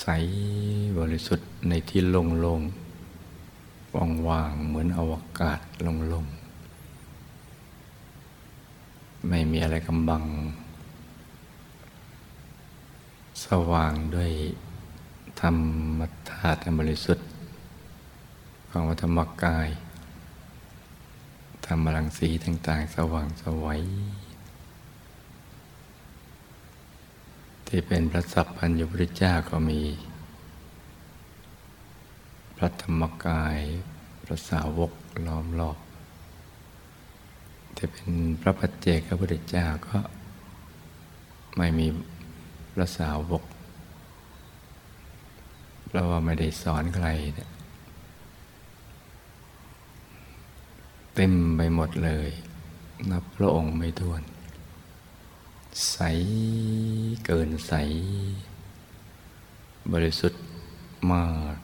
[0.00, 0.04] ใส
[0.98, 3.94] บริสุทธิ์ในที่โล่งๆ
[4.28, 10.24] ว่างๆเหมือนอวกาศโล่งๆไม่มีอะไรกำบัง
[13.39, 13.39] ส
[13.72, 14.32] ว่างด้วย
[15.40, 15.56] ธรร
[15.98, 17.28] มธาตุบริสุทธิ์
[18.70, 19.68] ของธรรมกาย
[21.66, 23.82] ธรรมรังสีต่างๆ สว่างสวัย
[27.66, 29.80] ที่เป็นพระสัพพัญญุพุทธเจ้าก็มี
[32.56, 33.58] พระธรรมกาย
[34.24, 34.92] พระสาวก
[35.26, 35.78] ล้อมรอบ
[37.76, 38.10] ที่เป็น
[38.40, 39.98] พระปัจเจกพระพุทธเจ้าก็
[41.56, 41.86] ไม่มี
[42.72, 43.44] พระสาวก
[45.86, 47.06] เพราะว่าไม่ได้สอนใคร
[51.14, 52.28] เต็มไปหมดเลย
[53.10, 54.22] นับพระองค์ไม่ถ้วน
[55.90, 55.98] ใส
[57.24, 57.72] เกินใส
[59.92, 60.42] บริสุทธิ์
[61.10, 61.56] มาก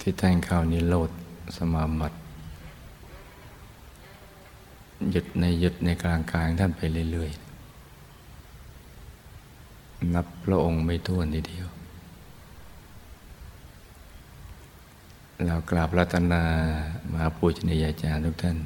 [0.00, 1.10] ที่แทงเข้านิโรธ
[1.56, 2.16] สมาบัติ
[5.10, 6.80] หยุดในหยุดในกลางกลางท่านไป
[7.12, 7.44] เรื่อยๆ
[10.14, 11.66] นับพระองค์ไม่ท้วนทีเดียว
[15.46, 16.42] เรากราบรัตนา
[17.12, 18.58] มาปูชนียาจารย์ทุกท่าน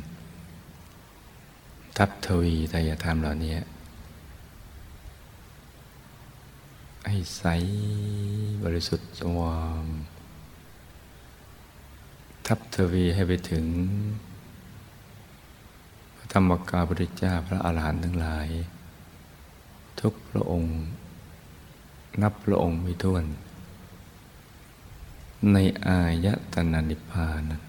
[1.96, 3.52] ทับทวีทายธรรมเหล่านี้
[7.08, 7.44] ให้ใส
[8.62, 9.82] บริสุทธิ์สว่าง
[12.46, 13.64] ทับทวีให้ไปถึง
[16.32, 18.48] ธรรมกาพุทธเจ้าพระอาหารหันต์ทั้งหลาย
[20.00, 20.74] ทุกพระองค์
[22.22, 23.24] นับพระองค์ไม่ถ้วน
[25.52, 27.62] ในอายตนะนิพพานนั้น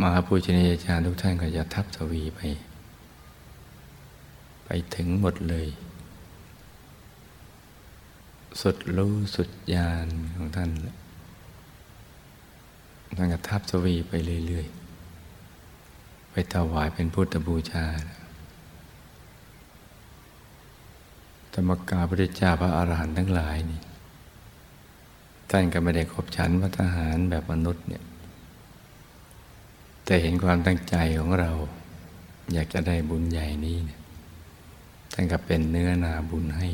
[0.00, 2.40] มหาปูชนียาจารย์ทุกท่านก็จะทับทวีไป
[4.64, 5.68] ไปถึงหมดเลย
[8.60, 10.70] สุดรู้สุดญาณของท่าน
[13.16, 14.12] ท่านก็ทับทวีไป
[14.46, 17.84] เรื่อยๆ ไปถวายเป็นพุทธบูชา
[21.54, 23.80] ธรรมกาพระเจ้าพระอาหารหันต์ทั้งหลายนี่
[25.50, 28.04] ท่านก็ไม่ได้ขบฉันวัฒหารแบบมนุษย์เนี่ย
[30.04, 31.50] แต่เห็นความตั้งใจของเรา
[32.52, 34.00] อยากจะได้บุญใหญ่นี้เนี่ย
[35.12, 36.68] ท่านก็เป็นเนื้อนาบุญให้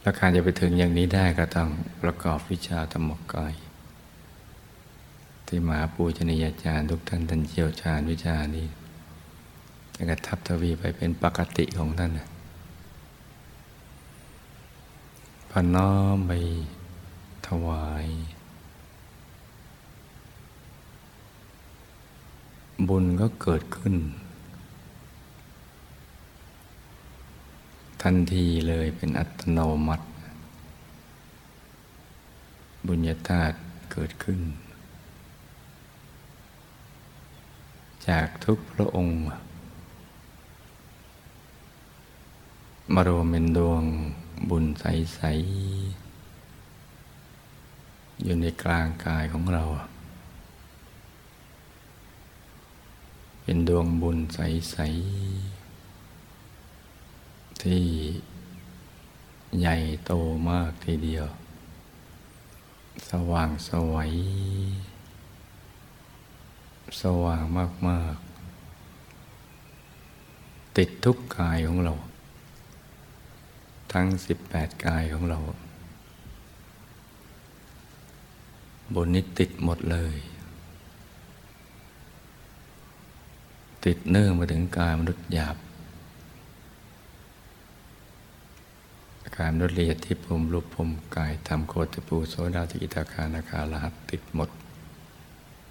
[0.00, 1.68] แล้วการจะไปถึงอย่างนี้ได้ก็ต้อง
[2.02, 3.54] ประกอบวิชาธรรมกาย
[5.46, 8.66] ที่มหาปูชนียาจารย์ทุกท่านท่านเชี่ยวชาญวิชานี้
[9.94, 12.28] จะกระทับทวีไปเป็นปกติของท่านนะ
[15.50, 16.32] พน้อมไป
[17.46, 18.06] ถวาย
[22.88, 23.94] บุญก็เกิดขึ้น
[28.02, 30.06] ทันทีเลยเป็นอัตโนมัติ
[32.86, 33.56] บุญญาธาตุ
[33.92, 34.40] เกิดขึ้น
[38.08, 39.16] จากทุกพระองค์
[42.94, 43.82] มารวมเป็นดวง
[44.50, 45.20] บุญใส
[46.18, 49.64] ๆ อยู่ในกลางกายของเรา
[53.42, 54.76] เป็นดวงบุญใส
[56.00, 57.84] ๆ ที่
[59.60, 60.12] ใหญ่โต
[60.48, 61.26] มากทีเดียว
[63.08, 64.10] สว่างสวย
[67.00, 67.44] สว่าง
[67.88, 68.16] มาก
[70.20, 71.94] ๆ ติดทุกกายของเรา
[73.92, 75.38] ทั้งสิบแปดกายของเรา
[78.94, 80.16] บนนี้ติดหมดเลย
[83.84, 85.56] ติดเนื่องมาถึงกายมนุษย์หยาบ
[89.36, 94.50] กายมนุษย์ละเอียดที่ภูมิรูปภูมิกายทำโคตรปูโสดาติกิตาคานาคาลหัติดหมด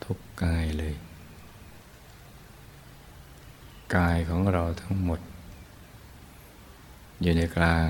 [0.04, 0.94] ทุกกายเลย
[3.96, 5.20] กายของเราทั้งหมด
[7.22, 7.90] อยู่ในกลาง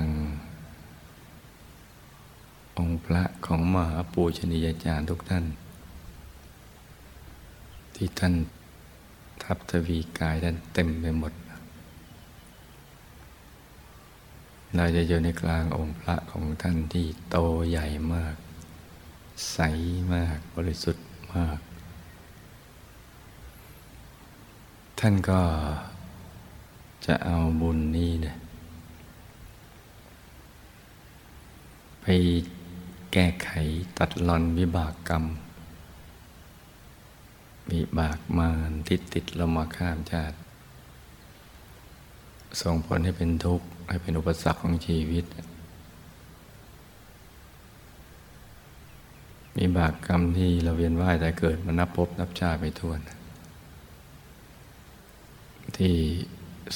[2.78, 5.44] องค์พระของมหาปูชนียาจารย์ทุกท่าน
[7.94, 8.34] ที่ท่าน
[9.42, 11.32] ทับทวีกายด้านเต็มไปหมด
[14.76, 17.36] เราจะอยู่ในกลางองค์พระของท่านที่โต
[17.70, 18.36] ใหญ่มาก
[19.52, 19.58] ใส
[20.12, 21.58] มากบริสุทธิ์มาก
[25.00, 25.40] ท่านก็
[27.06, 28.36] จะเอาบุญนี้เนี่ย
[32.00, 32.06] ไป
[33.12, 33.50] แก้ไข
[33.98, 35.24] ตัดรอนวิบากกรรม
[37.68, 40.36] มีบากมารติดติดเรามาข้ามชาติ
[42.60, 45.24] ส่งผลให้เป็นทุกข์ ให้เป็นอุปสรรคของชีวิต
[49.56, 52.98] มีบากกรรมที่เราเวียนว่ายแต่เกิดมานับพบนับชาติไปทวน
[55.76, 55.94] ที่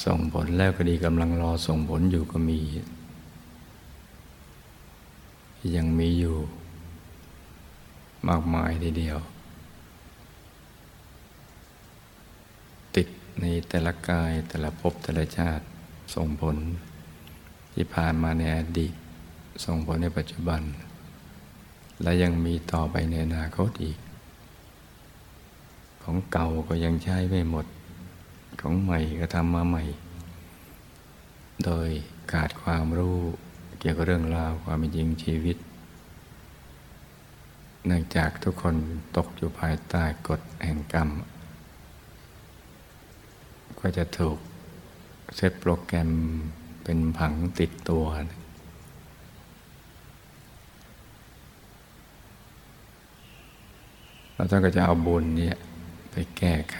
[0.05, 2.59] ส่งผลแล้วก็ดีกำลังรอส่งผลอยู่ก็มี
[5.75, 6.35] ยังมีอยู่
[8.27, 9.19] มากมายทีเดียว
[12.95, 13.07] ติด
[13.39, 15.63] ในแต่ละกายแต่ละภพแต่ละชาติ
[16.15, 16.57] ส่งผล
[17.73, 18.93] ที่ผ่านมาในอดีต
[19.65, 20.61] ส่งผลในปัจจุบัน
[22.01, 23.97] และยังมีต่อไปในอนาคตอีก
[26.03, 27.65] ของเก่าก็ยังใช้ไม่หมด
[28.61, 29.83] ของใหม่ก็ทำมาใหม่
[31.65, 31.89] โดย
[32.31, 33.17] ขาดความรู้
[33.79, 35.57] เกี่ยวกับเรื่องราวความเป็นจริงชีวิต
[37.85, 38.75] เนื่องจากทุกคน
[39.17, 41.09] ตกอยู่ภายใต้กฎแห่งกรรม
[43.79, 44.37] ก็จะถูก
[45.35, 46.09] เซตโปรแกรม
[46.83, 48.05] เป็นผังติดตัว
[54.33, 55.57] เราต้องก็จะเอาบุญเนี่ย
[56.11, 56.79] ไปแก้ไข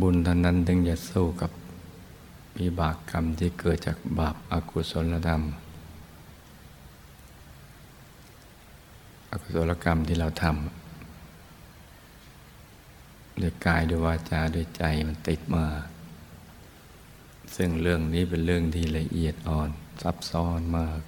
[0.00, 1.50] บุญเท่านั้นถึงจะสู้กับ
[2.56, 5.42] มีบากกรรมที่เกิดจากบาปอากุศลธรรม
[9.30, 10.54] อกุศลกรรมที่เราทำ
[13.40, 15.66] ด้วยกายด้วยวาจาด้วยใจมันติดมา
[17.56, 19.70] ซึ่งเรื่องนี้เป็นเรื่องที่ละเอียดอ่อน
[20.02, 21.00] ซับซ้อนมาก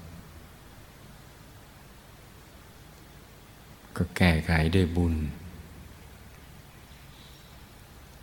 [3.97, 5.15] ก็แก้ไขด้วยบุญ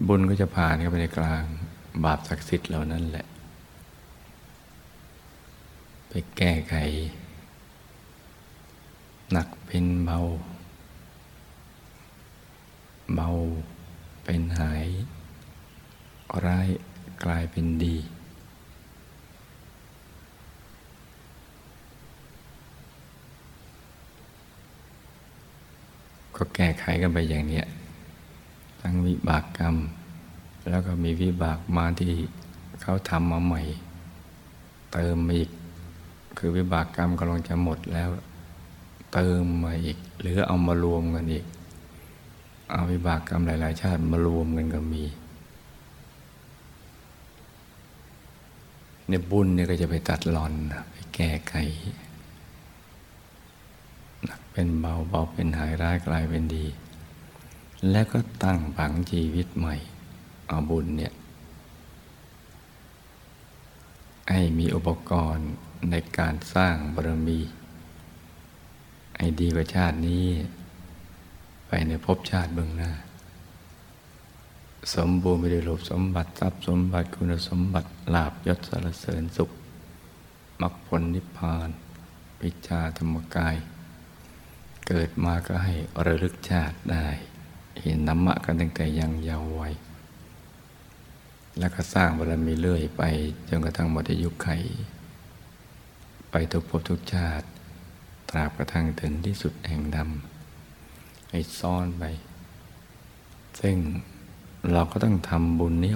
[0.06, 1.44] บุญก็จะผ่านเข้าไปในกลาง
[2.04, 3.26] บาปศักดิ์สิทธิ์เหล่านั้นแหละ
[6.10, 6.76] ไปแก้ไข
[9.32, 10.20] หนักเป็นเบา
[13.16, 13.30] เบา
[14.24, 14.88] เป็นหาย
[16.46, 16.68] ร้าย
[17.24, 17.96] กลายเป็นดี
[26.36, 27.66] ก็แก้ไขกันไปอย่างเนี้ย
[28.90, 29.76] ทั้งวิบากกรรม
[30.70, 32.14] แล้วก็มีวิบากมาที่
[32.82, 33.62] เขาทำมาใหม่
[34.94, 35.52] เติมมาอีก
[36.38, 38.10] คือวิบากกรรมกำลังจะหมดแล้ว
[39.14, 41.46] เติมมาอีก หรือเอามารวมกันอีก
[42.72, 45.04] เอาวิบากกรรมหลาย ๆ ชาติมารวมกันก็มี
[49.08, 50.54] เนี่ยบุญเนี่ยก็จะไปตัดหลอน
[50.92, 51.54] ไปแก้ไข
[54.26, 56.66] หนักเป็นเบาเบาเป็นหายร้ายกลายเป็นดี
[57.92, 59.76] แล้วก็ตั้งผังชีวิตใหม่
[60.48, 61.14] เอาบุญเนี่ย
[64.32, 65.50] ให้มีอุปกรณ์
[65.90, 67.40] ในการสร้างบารมี
[69.18, 70.26] ให้ดีกว่าชาตินี้
[71.68, 72.92] ไปในภพชาติเบื้องหน้า
[74.96, 79.50] สมบูรณ์ไปด้วยรูปสมบัติทรัพย์สมบัติคุณสมบัติลาบยศสารเสริญสุข
[80.62, 81.70] มรรคผลนิพพาน
[82.40, 83.56] ปิชาธรรมกาย
[84.88, 85.74] เกิดมาก็ให้
[86.06, 87.08] ระลึกชาติได้
[87.84, 89.74] เห็นธรรมะกันตั้งแต่ยังเยาว์วัย
[91.60, 93.04] แล้วก็สร้างบารมีเรื่อยไป
[93.50, 94.50] จนกระทั่งหมดอายุไข
[96.32, 97.46] ไปทุกภพทุกชาติ
[98.30, 102.04] ตราบกระทั่งถึงที่สุดแห่งดำให้ซ่อนไป
[103.62, 103.78] ซึ่ง
[104.72, 105.94] เราก็ต้องทำบุญนี้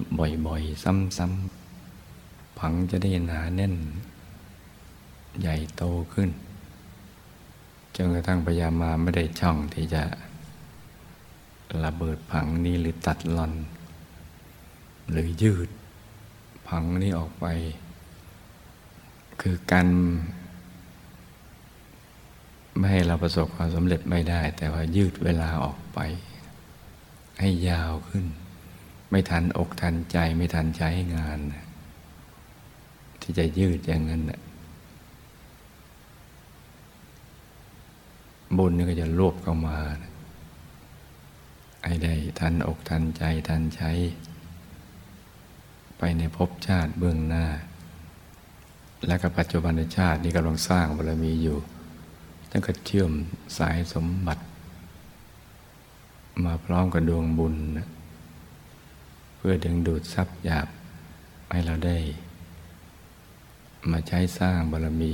[0.48, 0.84] บ่อยๆ
[1.18, 3.76] ซ้ำๆผังจะได้หนาแน่น
[5.40, 6.30] ใหญ่โตขึ้น
[7.96, 10.04] จนกระทั่งพยามาไม่ได้ช่องที่จะ
[11.86, 13.54] ระเบิดผังนี้หรือตัดลอน
[15.12, 15.70] หรือยืด
[16.68, 17.46] ผังนี้ออกไป
[19.42, 19.88] คือการ
[22.78, 26.00] ไม่ให้เราประสบความสำเร็จไม่ได้ แต่ว่ายืดเวลาออกไป
[27.40, 28.26] ให้ยาวขึ้น
[29.10, 31.40] ไม่ทันอกทันใจไม่ทันใช้งาน
[33.22, 34.22] ที่จะยืดอย่างนั้น
[38.58, 39.78] บุญนี่ก็จะรวบเข้ามา
[41.86, 43.92] ให้ได้ทันอกทันใจทันใช้
[45.98, 47.46] ไปในภพชาติเบื้องหน้า
[49.08, 51.58] และก็ปัจจุบันชาตินี้กำลังสร้างบารมีอยู่
[52.52, 53.12] ตั้งแต่เชื่อม
[53.58, 54.44] สายสมบัติ
[56.46, 57.56] มาพร้อมกับดวงบุญ
[59.36, 60.68] เพื่อดึงดูดทรัพย์หยาบ
[61.52, 61.98] ให้เราได้
[63.92, 65.14] มาใช้สร้างบารมี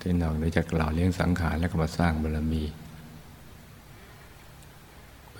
[0.00, 2.62] ที่นอกเหนือจากเหล่าเลี้ยงสังขารแล้วก็มาสร้างบารมี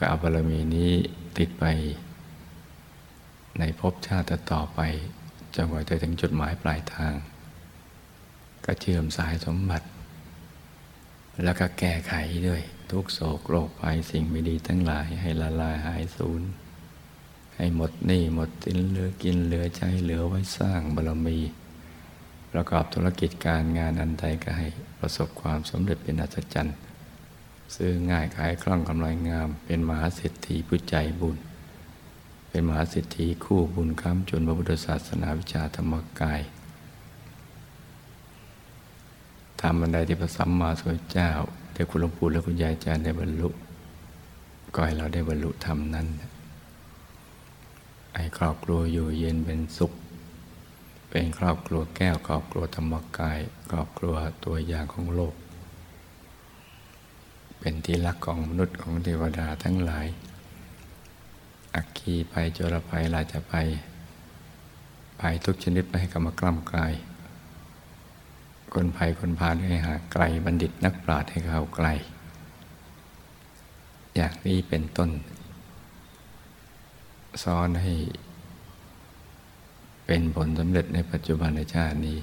[0.01, 0.93] พื่อเอาบารมีนี้
[1.39, 1.65] ติดไป
[3.59, 4.81] ในภพชาติต่อไป
[5.55, 7.15] จนกว่าจะถึงจุดหมายปลายทาง
[8.65, 9.87] ก็เชื่อมสายสมบัติ
[11.45, 12.15] แล้วก็แก้ไข
[12.49, 16.43] ด้วย ทุกโศกโรคภัยสิ่งไม่ดีทั้งหลายให้ละลายหายสูญ
[17.57, 21.39] ให้หมดหนี้หมดสินเหลือกินเหลือใจเหลือไว้สร้างบารมี
[22.53, 24.67] ประกอบธุรกิจการงานอันใดก็ให้
[24.99, 26.77] ประสบความสำเร็จเป็นอัศจรรย์
[27.75, 31.37] ซื้อง่ายขายคล่องกำไรงาม เป็นมหาเศรษฐีผู้ใจบุญ
[32.49, 36.41] เป็นมหาเศรษฐีคู่บุญค้ำจนพระพุทธศาสนาวิชาธรรมกาย
[39.61, 41.31] ทำบันไดที่พระสัมมาสัมพุทธเจ้า
[41.73, 43.49] ได้คุณหลวงปู่และคุณยายอาจารย์ได้บรรลุ
[44.75, 46.07] ก็ให้เราได้บรรลุธรรมนั้น
[48.15, 49.93] ให้ครอบครัวอยู่เย็นเป็นสุข
[51.11, 53.39] เป็นครอบครัวแก้วครอบครัวธรรมกาย
[53.71, 54.15] ครอบครัว
[54.45, 55.35] ตัวอย่างของโลก
[57.61, 60.07] เป็นที่รักของมนุษย์ของเทวดาทั้งหลาย
[61.75, 63.69] อักคีภัยโจรภัยราชภัย
[65.21, 66.95] ภัยทุกชนิดไม่ให้กรรมกล้ำกลาย
[68.73, 71.87] คนภัยคนพาลให้หาไกลบัณฑิตนักปราชญ์ให้เขาไกล
[74.15, 75.11] อย่างนี้เป็นต้น
[77.43, 77.93] สอนให้
[80.07, 82.19] เป็นผลสำเร็จในปัจจุบันในชาตินี้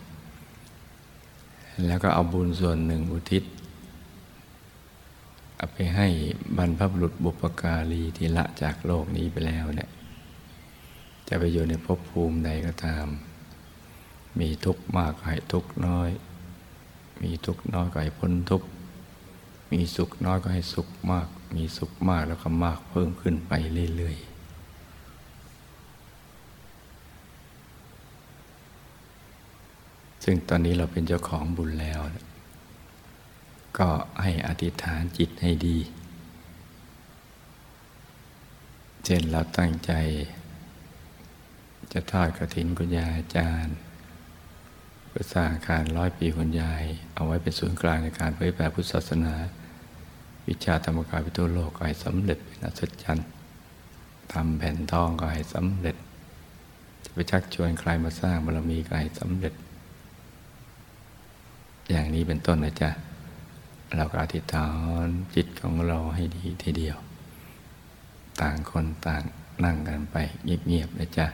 [1.85, 3.43] แล้วก็เอาบุญส่วนหนึ่งอุทิศ
[5.65, 6.07] เอาไปให้
[6.57, 9.89] บรรพบุรุษบุปการีที่ละจากโลกนี้ไปแล้วเนี่ย
[11.27, 13.07] จะไปอยู่ในภพภูมิใดก็ตาม
[14.39, 16.09] มีทุกข์มากก็ให้ทุกข์น้อย
[17.21, 18.67] มีทุกข์น้อยก็ให้พ้นทุกข์
[19.71, 23.53] มีสุขน้อยก็ให้สุขมาก มีสุขมากแล้วก็มากเพิ่มขึ้นไป
[23.95, 24.25] เรื่อยๆ
[30.23, 32.01] ซึ่งตอนนี้เราเป็นเจ้าของบุญแล้ว
[33.79, 33.89] ก็
[34.21, 35.77] ให้อธิษฐานจิตให้ดี
[39.05, 39.91] เช่นเราตั้งใจ
[41.93, 43.75] จะทอดกระถินคุณยายอาจารย์
[45.07, 49.33] เพื่อสร้างอาคารร้อยปีคุณยาย เอาไว้เป็นศูนย์กลางในการเผยแผ่พุทธศาสนา
[50.47, 53.27] วิชาธรรมกายไปทั่วโลกก็ให้สำเร็จเป็นอัศจรรย์
[54.33, 55.95] ทำแผ่นทองก็ให้สำเร็จ
[57.03, 59.53] จะไปชักชวนใครมาสร้างบารมีก็ให้สำเร็จ
[61.89, 62.89] อย่างนี้เป็นต้นนะจ๊ะ
[63.95, 64.67] เราก็อธิษฐา
[65.05, 66.97] นจิตของเราให้ดีทีเดียว
[68.41, 69.23] ต่างคนต่าง
[69.63, 71.27] นั่งกันไปเงียบๆนะจ๊ะ